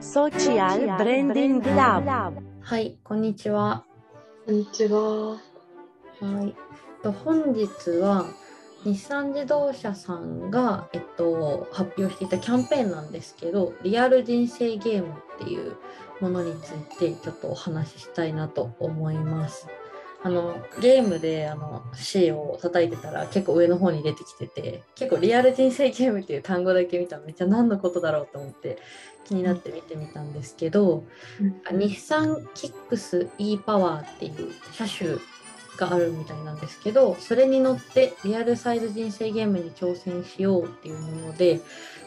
[0.00, 2.32] Social Branding Lab
[2.62, 3.84] はい、こんにちは。
[4.46, 4.98] こんにちは。
[4.98, 5.38] は
[6.42, 6.56] い。
[7.02, 7.68] と本日
[8.00, 8.24] は
[8.82, 15.76] 日産自動車さんが、えっと、発表していたキャンペーンなんですけど、リアル人生ゲームっていう
[16.22, 19.66] ものについてちょっとお話ししたいなと思います。
[20.22, 28.78] あのゲームであの C を叩いてたら結構上の方に出てきてて結構リアル人生ゲームっていう単語だけ見たらめっちゃ何のことだろうと思って
[29.24, 31.04] 気になって見てみたんですけど、
[31.70, 35.18] 日産キックス e パワーっていう車種
[35.80, 41.60] があるみたいなんですけどそれに乗ってリアルサイズ人生ゲームに挑戦しようっていうもので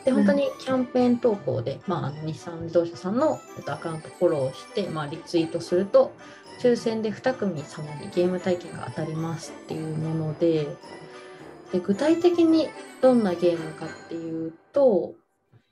[0.06, 6.14] で本当にキャンペーン投稿で、まあ、あの日産自動車さんのえっとアカウントフォローして、まあ、リツイートすると
[6.60, 10.68] 抽選で2組様にゲーム体験が当たりますっていうもので
[11.72, 12.70] で具体的に
[13.02, 15.16] どんなゲームかっていうと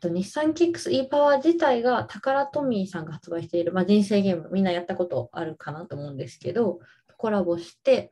[0.04, 6.79] 日産キックス e パワー自体がタカラトミーさんが発売している、まあ、人生ゲームみんなやったことあるかなと思うんですけど
[7.18, 8.12] コラボして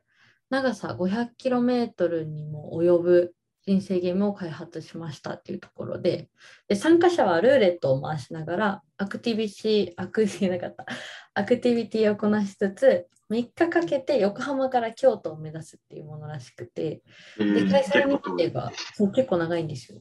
[0.50, 3.34] 長さ 500km にも及ぶ
[3.70, 6.28] 人生ゲームを開発しましたっていうところで
[6.66, 10.86] で参加者はルーレットを回しながらアクティビティアクティなかった。
[11.34, 17.02] アクティビティをこなしつつ3日かけて横浜から京都を目指すっていうものらしくて
[17.38, 18.72] で開催日程が
[19.14, 19.62] 結構長い。
[19.62, 20.00] んですよ。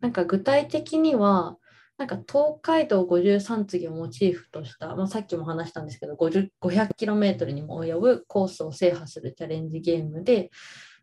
[0.00, 1.56] なんか具体的には
[1.96, 10.50] なんか東海道53次をモチーフとした、まあ、さっきも話したんですけど 500km にも及ぶコースを制覇するチャレンジゲームで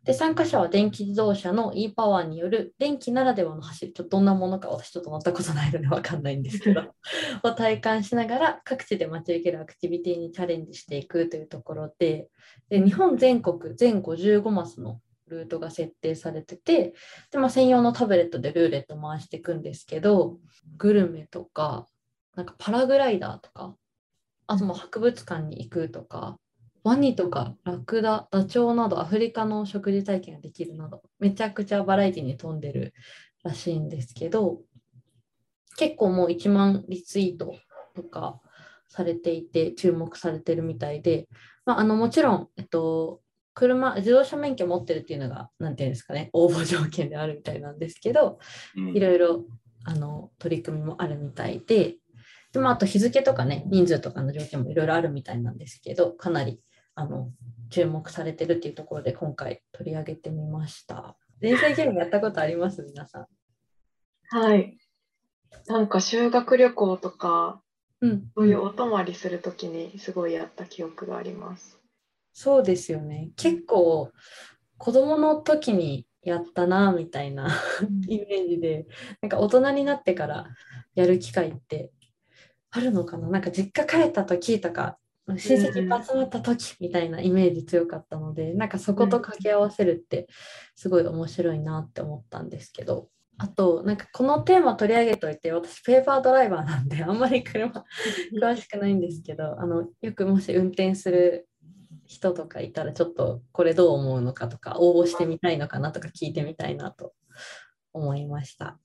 [0.06, 3.92] で参加者は電気自動車の e パワーによる電気ならではの走り。
[3.92, 6.94] ちょっとどんなものか私ちょっと乗ったことないので分かんないんですけど。
[7.42, 12.28] を体感しながら各地で待ち受けるアクティビティにチャレンジしていくというところで。
[12.68, 16.94] で日本全国全55マスのルートが設定されてて
[17.32, 20.38] で、まあ、専用のタブレットでルーレット回していくんですけど
[20.76, 21.88] グルメとか
[22.36, 23.76] なんかパラグライダーとか
[24.46, 26.38] あとも博物館に行くとか
[26.86, 32.94] ワニとかラクダダチョウなどアフリカの食事体験ができるなどめちゃくちゃバラエティに富んでる
[33.42, 34.60] らしいんですけど
[35.76, 37.56] 結構もう1万リツイート
[37.96, 38.40] とか
[38.86, 41.26] されていて注目されてるみたいで、
[41.64, 43.20] まあ、あのもちろん、えっと、
[43.52, 48.38] 車自動車免許持ってるっていうのが何て言うんですかね応募条件であるみたいなんですけど、
[48.94, 49.44] いろいろ
[49.84, 51.96] あの取り組みもあるみたいで
[52.52, 56.60] で、まあ、あと日付とかね人数とかの条件もいろいろあるみたいなんですけどかなり
[56.96, 57.30] あの
[57.70, 61.16] 注目されてるっていうところで今回取り上げてみました。
[61.40, 62.82] 人生ゲームやったことあります？
[62.82, 63.26] 皆さん。
[64.30, 64.78] はい。
[65.66, 67.60] なんか修学旅行とか、
[68.00, 71.78] うん、そういうお泊まりするときにすごいやった記憶があります。
[72.32, 73.30] そうですよね。
[73.36, 74.10] 結構
[74.78, 77.48] 子供の時にやったなみたいな
[78.08, 78.86] イメージで、
[79.20, 80.46] なんか大人になってから
[80.94, 81.90] やる機会って
[82.70, 83.28] あるのかな？
[83.28, 84.98] なんか実家帰った時とか
[85.28, 90.28] 親戚が集まった時みたいなイメージ強かったので、なんかそこと掛け合わせるって
[90.76, 93.08] すごい面白いなって思ったんですけど。
[93.38, 97.84] あと、なんかこのテーマ取り上げといて、私ペーパードライバーなんで、あんまり車
[98.40, 101.46] 詳しくないんですけど、あのよくもし運転する
[102.06, 107.12] 人とかいたら、ちょっとこれどう思うのかとか、応募してみたいのかなとか聞いてみたいなと
[107.92, 108.78] 思いました。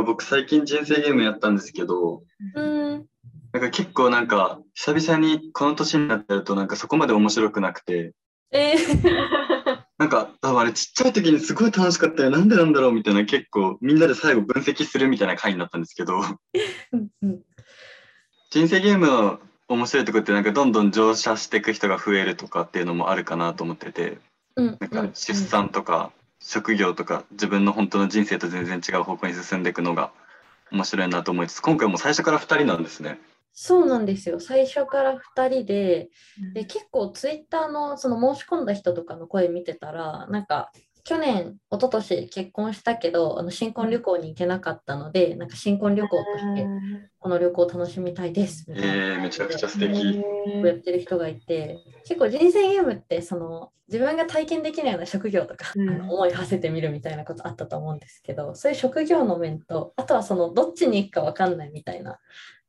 [0.00, 2.22] 僕最近人生ゲームやったんですけど、
[2.54, 3.06] うん、
[3.52, 8.12] なんか結構なんか久々にこの年になってるとなんかそこまで面白くなくて、
[8.50, 9.02] えー、
[9.98, 12.30] なんか多分あれちっちゃい時にすごい楽しかったよ。
[12.30, 16.22] なんでなんだろうみたいな結構みんなで最後分析するみたいな回になったんですけど、
[18.50, 24.18] 人生ゲームの面白いところってなんかどんどん乗車していく人が増えるとかっていうのもあるかなと思ってて、
[24.56, 24.78] うん。
[24.80, 30.12] なんか出産とか職業とか自分の本当の人生と全然違う方向に進んでいくのが
[30.70, 33.20] 面白いなと思いつつ今回も最初から2人なんですね。
[33.54, 36.08] そうなんですよ最初から2人で
[36.54, 40.72] で結構ツイッターのその申し込んだ人とかの声見てたらなんか
[41.04, 46.66] 去年一昨年結婚したけどあの新婚旅行に行けなかったのでなんか新婚旅行として
[47.18, 50.22] この旅行を楽しみたいですみたいなえー、めちゃくちゃ素敵。
[50.64, 55.88] やってる人がいて結構人生ゲームってその自分が体験できないような職業とか、うん。
[55.88, 62.18] あの思い馳せてみるみたいなことあったと思うんですけどそういう職業の面とあとはそのどっちに行くか分かんないみたいな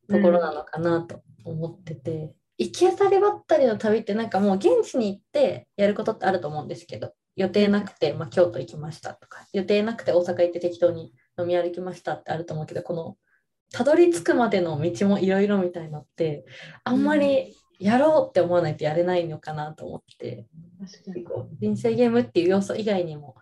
[0.10, 13.18] ところなのかなと思ってて、行き当たりばったりの旅ってなんかもう現地に行ってやることってあると思うんですけど予定なくて、まあ、京都行きましたとか予定なくて大阪行って適当に飲み歩きましたってあると思うけどこの
[13.72, 16.46] たどり着くまでの道もいろいろみたいのって
[16.84, 20.46] あんまりやろうって思わないとやれないのかなと思って、
[20.80, 21.24] 確かに。
[21.24, 23.36] 結構人生ゲームっていう要素以外にも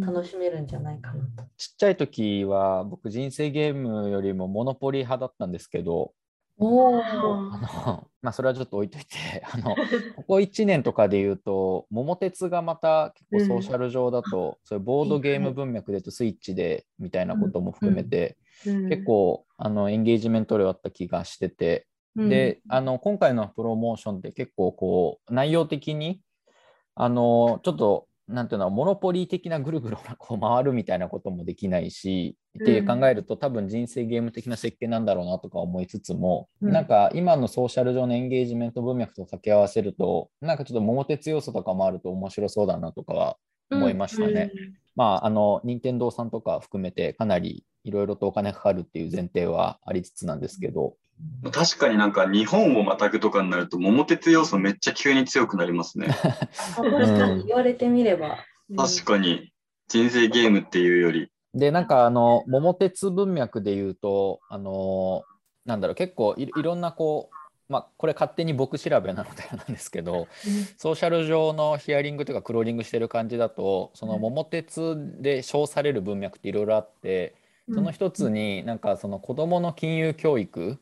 [0.00, 1.44] 楽しめるんじゃないかなと。
[1.56, 6.12] ちっちゃい時は僕人生ゲームよりもモノポリ派だったんですけど
[6.58, 9.76] おあのまあそれはちょっと置いといて あの
[10.16, 26.20] ここ1年とかで言うと桃鉄がまた結構ソーシャル上だと、そういうボードゲーム文脈でとスイッチでみたいなことも含めて、結構あのエンゲージメント量あった気がしてて、であの今回のプロモーションって結構こう内容的に
[26.96, 36.72] あのちょっとなんていうのモノポリー的なぐるぐるこう回るみたいなこともできないし、って考えると多分人生ゲーム的な設計なんだろうなとか思いつつも、うん。
[36.72, 43.36] なんか今のソーシャル上のエンゲージメント文脈と掛け合わせるとなんかちょっと桃鉄要素とかもあると面白そうだなとかは
[43.70, 44.52] 思いましたね。
[44.94, 50.96] まああの任天堂さんとか含めてかなりいろいろとお金かかるっていう前提はありつつなんですけど、
[51.52, 56.08] 確かになんか日本をまたぐとかになると桃鉄要素めっちゃ急に強くなりますね。
[56.76, 58.44] 確かに言われてみれば。
[58.76, 59.52] 確かに
[59.88, 61.30] 人生ゲームっていうより。
[61.54, 65.24] でなんかあの桃鉄文脈で言うとあの
[65.64, 70.28] なんだろう結構いいろんなこうまあこれ勝手に僕調べなのでなんですけど
[70.76, 77.34] ソーシャル上のヒアリングというかクローリングしてる感じだとその桃鉄で称される文脈っていろいろあって
[77.72, 80.78] その一つになんかその子どもの金融教育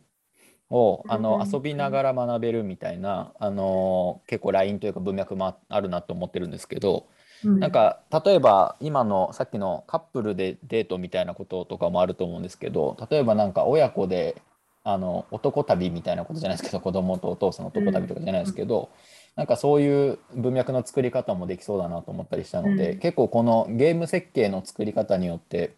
[0.70, 7.06] をあのうん遊びながら学べるみたいなあの結構 LINE というか文脈もああるなと思ってるんですけど
[7.44, 14.42] なんか例えば今のさっきのカップルでデートみたいなこととかもあると思うんですけど例えばなんか親子で
[14.88, 18.88] あの男旅みたいなことじゃないですけど子供とお父さんの男旅とかじゃないですけど、
[19.34, 22.98] なんかそういう文脈の作り方もできそうだなと思ったりしたので、うん。
[23.00, 25.74] 結構このゲーム設計の作り方によって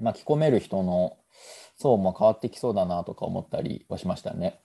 [0.00, 1.18] 巻き込める人の
[1.76, 4.60] 層も変わってきそうだなとか思ったりはしましたね。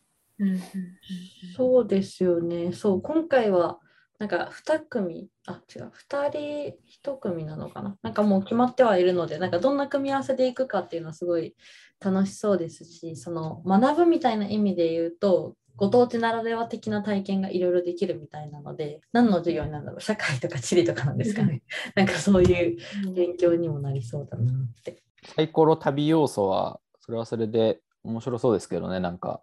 [1.55, 2.73] そうですよね。
[2.73, 3.79] そう、今回は、
[4.17, 7.97] なんか2組、あ、違う、2人1組なのかな？
[8.01, 11.53] なんかもう決まってはいるので、なんかどんな組み合わせでいくかっていうのはすごい
[11.99, 21.63] 楽しそうですし、その学ぶみたいな意味で言うと、ご当地ならでは的な体験がいろいろできるみたいなので、何の授業になるんだろう、社会とか地理とかなんですかね。
[21.95, 22.77] なんかそういう
[23.13, 25.03] 勉強にもなりそうだなって。
[25.25, 29.41] サイコロ旅要素はそれはそれで面白そうですけどねなんか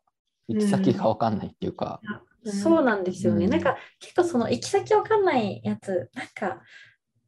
[0.49, 2.01] 行き先が分かんないっていうか。
[2.03, 3.45] うんそうなんですよね。
[3.45, 6.61] うんなんか結構その行き先わかんないやつ、なんか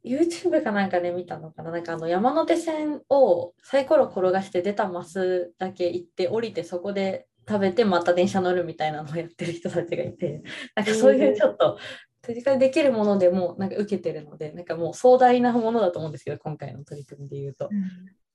[0.03, 1.71] YouTube かなんかで見たのかな？
[1.71, 10.43] なんかあの山手線をサイコロ転がして出たマスだけ行って降りてそこで食べてまた電車乗るみたいなのをやってる人たちがいて、
[10.75, 11.77] なんかそういうちょっと
[12.25, 17.69] 取り替えできるものでもなんか受けてるので、なんかもう壮大なものだと思うんですけど、今回の取り組みで言うと。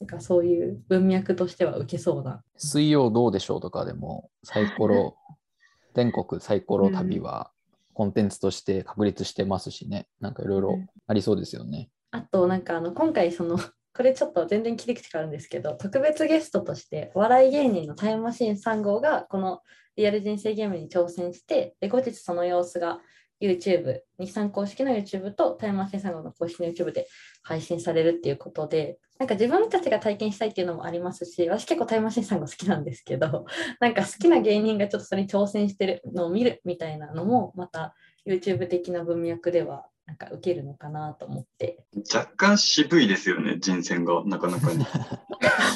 [0.00, 2.42] なんかそういう文脈としては受けそうな。
[2.56, 5.16] 水曜どうでしょうとかでもサイコロ
[5.94, 7.50] 全国サイコロ旅は
[7.92, 10.06] コンテンツとして確立してますしね。
[10.20, 11.90] なんかいろいろありそうですよね。
[12.12, 13.58] あとなんかあの今回その
[13.92, 19.60] これちょっと全然切り口変わるんですけど特別ゲストとしてお笑い芸人のタイムマシーン3号がこの
[19.96, 23.00] リアル人生ゲームに挑戦してで後日その様子が
[23.40, 27.08] YouTube 日産公式の YouTube とタイムマシーン3号の公式の YouTube で
[27.42, 33.46] 配信されるっていうことでなんか自分たちが体験したいっていうのもありますし私結構タイムマシーン3号好きなんですけど
[33.80, 37.94] なんか好きな芸人がちょっとそれに挑戦してるのを見るみたいなのもまた
[38.26, 44.84] YouTube 的な文脈ではなんか受けるのかなと思って若干渋いですよね、人選がなかなかに。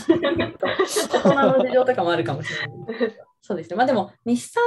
[0.08, 0.18] 大
[1.20, 3.14] 人の事情とかもあるかもしれない。
[3.42, 3.76] そうですね。
[3.76, 4.62] まあでも、日産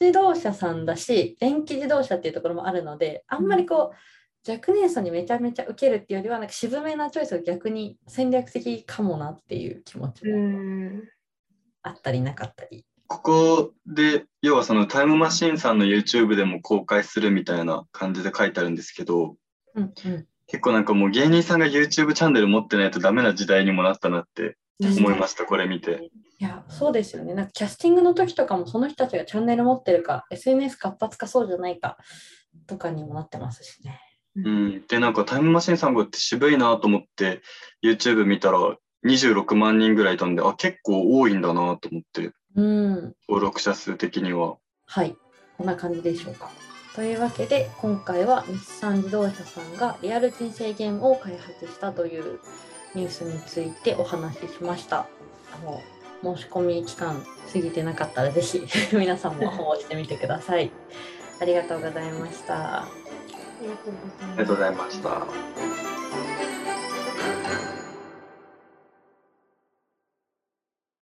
[0.00, 11.02] 自動車さんだし、電気自動車っていうところもあるので、あんまりこう、若年層にめちゃめちゃ受けるっていうよりは、なんか渋めなチョイスが逆に戦略的かもなっていう気持ちうもん
[11.82, 12.84] あったりなかったり。
[13.08, 19.36] ここで、要はそのタイムマシーンさんの YouTube でも公開するみたいな感じで書いてあるんですけど、
[19.74, 20.26] うんうん。
[20.46, 26.10] 結構なんかもう芸人さんが YouTube チャンネル持ってないとダメな時代にもなったなって思いました、これ見て。
[26.40, 27.34] いや、そうですよね。
[27.34, 31.98] なんかキャスティングの時とかもその人たちがチャンネル持ってるか、SNS 活発化そうじゃないか
[32.66, 34.00] とかにもなってますしね。
[34.36, 37.42] うん、で、なんかタイムマシーンさん号って渋いなと思って
[37.82, 43.14] YouTube 見たら26万人ぐらいいたんで、あ、結構多いんだなと思って、うん。
[43.28, 44.58] 登録者数的には。
[44.86, 45.16] はい、
[45.56, 46.50] こんな感じでしょうか。
[46.94, 52.40] というわけで今回は日産自動車さんがリアル人生ゲームを開発したという
[52.94, 55.06] ニュースについてお話ししました。
[55.52, 55.80] あの
[56.22, 58.62] 申し込み期間過ぎてなかったらぜひ
[58.96, 60.70] 皆さんも応募してみてください。
[61.40, 62.82] ありがとうございました。
[62.82, 62.88] あ
[63.62, 65.77] りがとうございますありがとうございました。